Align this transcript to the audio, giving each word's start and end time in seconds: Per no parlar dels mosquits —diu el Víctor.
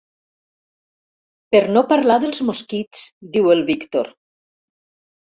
Per 1.55 1.59
no 1.75 1.83
parlar 1.91 2.15
dels 2.23 2.41
mosquits 2.47 3.03
—diu 3.35 3.51
el 3.57 3.61
Víctor. 3.69 4.09